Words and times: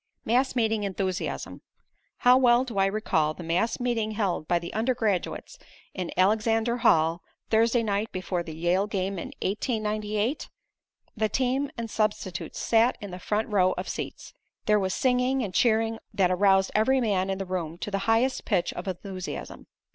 MASS 0.25 0.55
MEETING 0.55 0.83
ENTHUSIASM 0.83 1.61
How 2.17 2.35
well 2.35 2.63
do 2.63 2.79
I 2.79 2.87
recall 2.87 3.35
the 3.35 3.43
mass 3.43 3.79
meeting 3.79 4.13
held 4.13 4.47
by 4.47 4.57
the 4.57 4.73
undergraduates 4.73 5.59
in 5.93 6.11
Alexander 6.17 6.77
Hall 6.77 7.21
Thursday 7.51 7.83
night 7.83 8.11
before 8.11 8.41
the 8.41 8.55
Yale 8.55 8.87
game 8.87 9.19
in 9.19 9.27
1898! 9.43 10.49
The 11.15 11.29
team 11.29 11.69
and 11.77 11.87
substitutes 11.87 12.57
sat 12.57 12.97
in 12.99 13.11
the 13.11 13.19
front 13.19 13.49
row 13.49 13.73
of 13.73 13.87
seats. 13.87 14.33
There 14.65 14.79
was 14.79 14.95
singing 14.95 15.43
and 15.43 15.53
cheering 15.53 15.99
that 16.15 16.31
aroused 16.31 16.71
every 16.73 16.99
man 16.99 17.29
in 17.29 17.37
the 17.37 17.45
room 17.45 17.77
to 17.77 17.91
the 17.91 17.99
highest 18.09 18.43
pitch 18.43 18.73
of 18.73 18.87
enthusiasm. 18.87 19.67